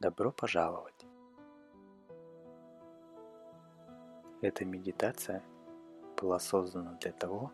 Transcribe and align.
Добро 0.00 0.32
пожаловать! 0.32 1.06
Эта 4.40 4.64
медитация 4.64 5.42
была 6.16 6.38
создана 6.38 6.92
для 6.92 7.12
того, 7.12 7.52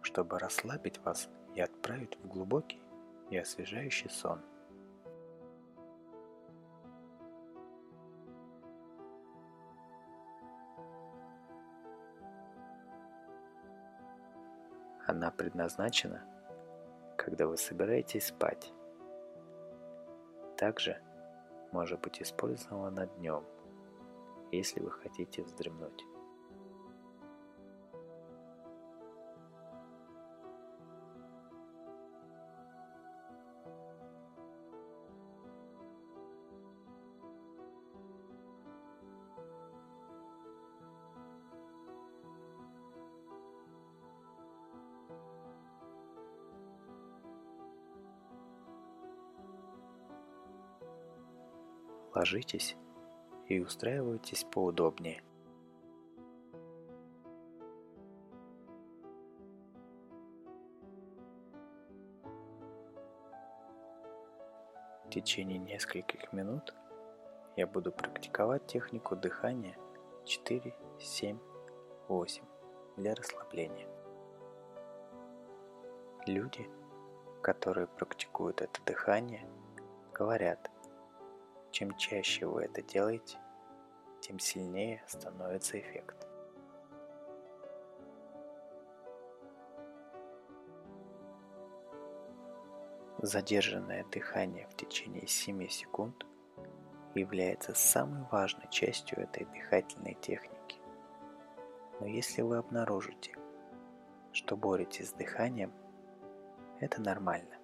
чтобы 0.00 0.38
расслабить 0.38 0.96
вас 1.00 1.28
и 1.54 1.60
отправить 1.60 2.16
в 2.20 2.26
глубокий 2.26 2.80
и 3.28 3.36
освежающий 3.36 4.08
сон. 4.08 4.40
Она 15.06 15.30
предназначена, 15.30 16.24
когда 17.18 17.46
вы 17.46 17.58
собираетесь 17.58 18.28
спать. 18.28 18.72
Также 20.56 21.02
может 21.72 22.00
быть 22.00 22.22
использована 22.22 23.06
днем, 23.06 23.44
если 24.52 24.80
вы 24.80 24.90
хотите 24.90 25.42
вздремнуть. 25.42 26.04
Ложитесь 52.14 52.76
и 53.46 53.60
устраивайтесь 53.60 54.44
поудобнее. 54.44 55.22
В 65.04 65.10
течение 65.10 65.58
нескольких 65.58 66.32
минут 66.34 66.74
я 67.56 67.66
буду 67.66 67.92
практиковать 67.92 68.66
технику 68.66 69.16
дыхания 69.16 69.78
4, 70.26 70.74
7, 70.98 71.38
8 72.08 72.44
для 72.98 73.14
расслабления. 73.14 73.88
Люди, 76.26 76.68
которые 77.42 77.86
практикуют 77.86 78.60
это 78.60 78.82
дыхание, 78.84 79.48
говорят– 80.12 80.70
чем 81.72 81.96
чаще 81.96 82.46
вы 82.46 82.64
это 82.64 82.82
делаете, 82.82 83.38
тем 84.20 84.38
сильнее 84.38 85.02
становится 85.08 85.80
эффект. 85.80 86.28
Задержанное 93.18 94.04
дыхание 94.04 94.66
в 94.68 94.76
течение 94.76 95.26
7 95.26 95.68
секунд 95.68 96.26
является 97.14 97.74
самой 97.74 98.24
важной 98.30 98.68
частью 98.68 99.20
этой 99.20 99.44
дыхательной 99.46 100.14
техники. 100.14 100.80
Но 102.00 102.06
если 102.06 102.42
вы 102.42 102.56
обнаружите, 102.56 103.36
что 104.32 104.56
боретесь 104.56 105.10
с 105.10 105.12
дыханием, 105.12 105.72
это 106.80 107.00
нормально. 107.00 107.56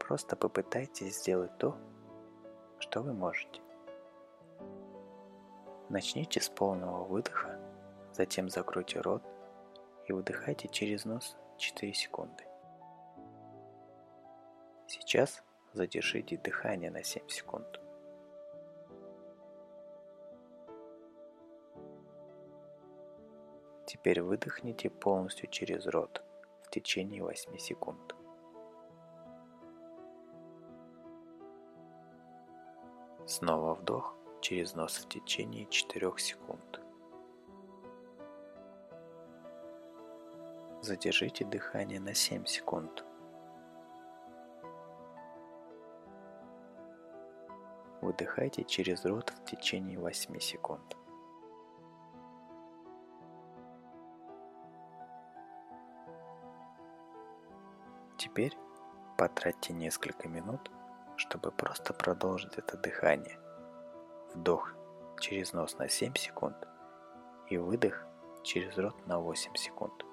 Просто 0.00 0.36
попытайтесь 0.36 1.18
сделать 1.18 1.58
то, 1.58 1.76
что 2.80 3.02
вы 3.02 3.12
можете. 3.12 3.60
Начните 5.88 6.40
с 6.40 6.48
полного 6.48 7.04
выдоха, 7.04 7.58
затем 8.12 8.48
закройте 8.48 9.00
рот 9.00 9.22
и 10.06 10.12
выдыхайте 10.12 10.68
через 10.68 11.04
нос 11.04 11.36
4 11.56 11.94
секунды. 11.94 12.44
Сейчас 14.86 15.42
задержите 15.72 16.36
дыхание 16.36 16.90
на 16.90 17.02
7 17.02 17.28
секунд. 17.28 17.80
Теперь 23.86 24.20
выдохните 24.20 24.90
полностью 24.90 25.48
через 25.50 25.86
рот 25.86 26.22
в 26.62 26.70
течение 26.70 27.22
8 27.22 27.56
секунд. 27.58 28.17
Снова 33.28 33.74
вдох 33.74 34.14
через 34.40 34.74
нос 34.74 34.96
в 34.96 35.08
течение 35.08 35.66
4 35.66 36.12
секунд. 36.16 36.80
Задержите 40.80 41.44
дыхание 41.44 42.00
на 42.00 42.14
7 42.14 42.46
секунд. 42.46 43.04
Выдыхайте 48.00 48.64
через 48.64 49.04
рот 49.04 49.28
в 49.28 49.44
течение 49.44 49.98
8 49.98 50.40
секунд. 50.40 50.96
Теперь 58.16 58.56
потратьте 59.18 59.74
несколько 59.74 60.30
минут 60.30 60.70
чтобы 61.18 61.50
просто 61.50 61.92
продолжить 61.92 62.56
это 62.56 62.76
дыхание. 62.76 63.38
Вдох 64.34 64.72
через 65.20 65.52
нос 65.52 65.76
на 65.78 65.88
7 65.88 66.14
секунд 66.14 66.56
и 67.48 67.58
выдох 67.58 68.06
через 68.44 68.78
рот 68.78 68.94
на 69.06 69.18
8 69.18 69.54
секунд. 69.56 70.04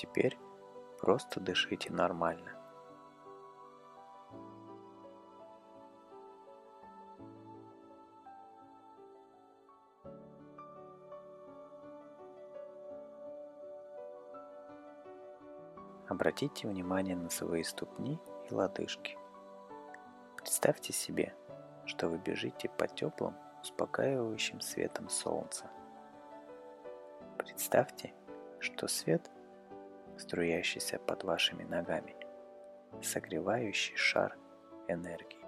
Теперь 0.00 0.38
просто 0.98 1.40
дышите 1.40 1.92
нормально. 1.92 2.58
Обратите 16.08 16.66
внимание 16.66 17.14
на 17.14 17.28
свои 17.28 17.62
ступни 17.62 18.18
и 18.48 18.54
лодыжки. 18.54 19.18
Представьте 20.38 20.94
себе, 20.94 21.34
что 21.84 22.08
вы 22.08 22.16
бежите 22.16 22.70
по 22.70 22.88
теплым, 22.88 23.36
успокаивающим 23.60 24.62
светом 24.62 25.10
солнца. 25.10 25.70
Представьте, 27.36 28.14
что 28.60 28.88
свет 28.88 29.30
струящийся 30.20 30.98
под 30.98 31.24
вашими 31.24 31.64
ногами, 31.64 32.14
согревающий 33.02 33.96
шар 33.96 34.36
энергии. 34.88 35.39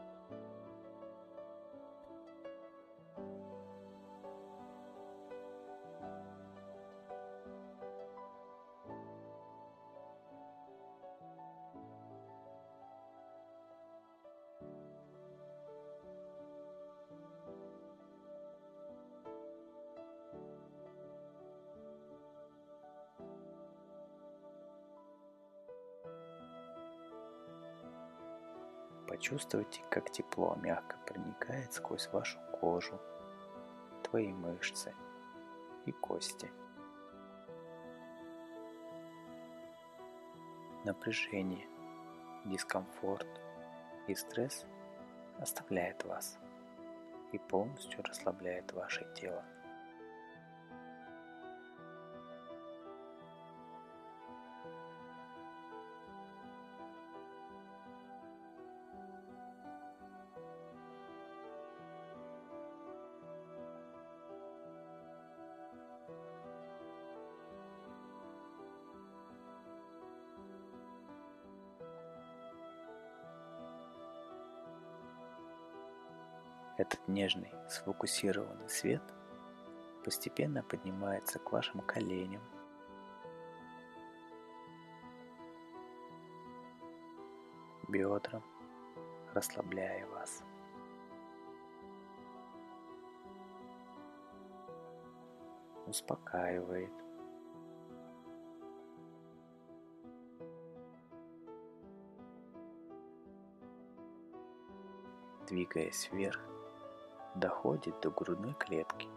Почувствуйте, 29.12 29.82
как 29.90 30.10
тепло 30.10 30.54
мягко 30.54 30.96
проникает 31.06 31.70
сквозь 31.74 32.08
вашу 32.14 32.38
кожу, 32.58 32.98
твои 34.04 34.32
мышцы 34.32 34.94
и 35.84 35.92
кости. 35.92 36.50
Напряжение, 40.86 41.68
дискомфорт 42.46 43.28
и 44.08 44.14
стресс 44.14 44.64
оставляет 45.38 46.02
вас 46.04 46.38
и 47.32 47.38
полностью 47.38 48.02
расслабляет 48.02 48.72
ваше 48.72 49.06
тело. 49.14 49.44
Этот 76.82 77.06
нежный, 77.06 77.52
сфокусированный 77.69 78.69
свет 78.69 79.02
постепенно 80.05 80.64
поднимается 80.64 81.38
к 81.38 81.52
вашим 81.52 81.81
коленям, 81.82 82.43
бедрам, 87.87 88.43
расслабляя 89.32 90.05
вас. 90.08 90.43
Успокаивает. 95.87 96.90
Двигаясь 105.46 106.11
вверх, 106.11 106.51
доходит 107.34 108.00
до 108.00 108.11
грудной 108.11 108.55
клетки. 108.55 109.08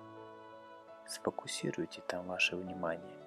Сфокусируйте 1.07 2.01
там 2.07 2.27
ваше 2.27 2.55
внимание 2.55 3.19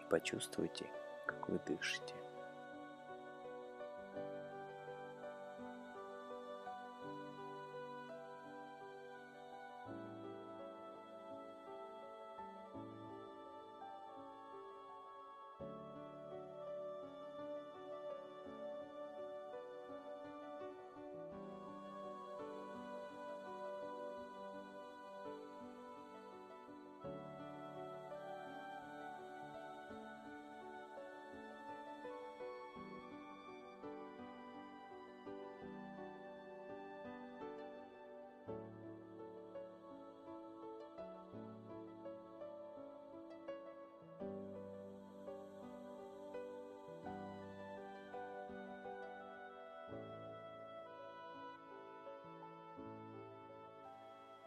и 0.00 0.10
почувствуйте, 0.10 0.86
как 1.26 1.48
вы 1.48 1.58
дышите. 1.66 2.14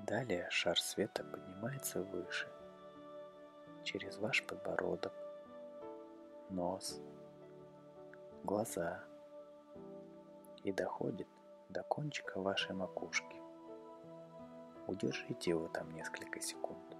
Далее 0.07 0.47
шар 0.51 0.79
света 0.79 1.23
поднимается 1.23 2.03
выше, 2.03 2.47
через 3.83 4.19
ваш 4.19 4.45
подбородок, 4.45 5.13
нос, 6.51 7.01
глаза 8.43 9.03
и 10.63 10.71
доходит 10.71 11.27
до 11.69 11.81
кончика 11.81 12.39
вашей 12.39 12.75
макушки. 12.75 13.41
Удержите 14.85 15.49
его 15.49 15.69
там 15.69 15.89
несколько 15.89 16.39
секунд. 16.39 16.94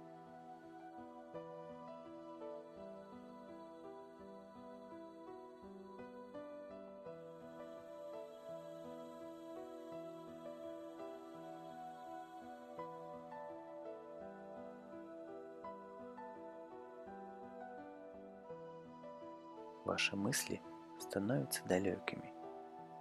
Ваши 19.86 20.16
мысли 20.16 20.60
становятся 20.98 21.62
далекими, 21.68 22.34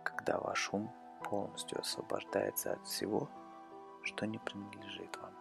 когда 0.03 0.39
ваш 0.39 0.69
ум 0.71 0.91
полностью 1.23 1.79
освобождается 1.79 2.73
от 2.73 2.85
всего, 2.85 3.27
что 4.03 4.27
не 4.27 4.37
принадлежит 4.37 5.17
вам. 5.17 5.33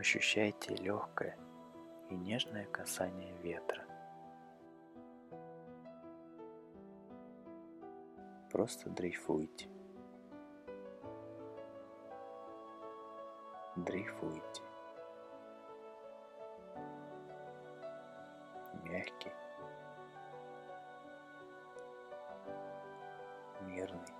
Ощущайте 0.00 0.74
легкое 0.76 1.36
и 2.08 2.16
нежное 2.16 2.64
касание 2.64 3.34
ветра. 3.42 3.84
Просто 8.50 8.88
дрейфуйте. 8.88 9.68
Дрейфуйте. 13.76 14.62
Мягкий. 18.84 19.32
Мирный. 23.66 24.14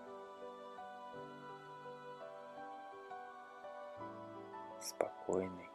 спокойный 4.80 5.69